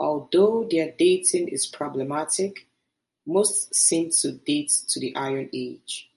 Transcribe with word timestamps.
Although 0.00 0.66
their 0.68 0.90
dating 0.98 1.46
is 1.46 1.68
problematic, 1.68 2.66
most 3.24 3.72
seem 3.72 4.10
to 4.10 4.32
date 4.32 4.72
to 4.88 4.98
the 4.98 5.14
Iron 5.14 5.48
Age. 5.52 6.10